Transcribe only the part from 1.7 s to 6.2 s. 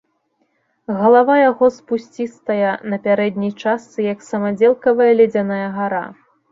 спусцістая, на пярэдняй частцы як самадзелкавая ледзяная гара.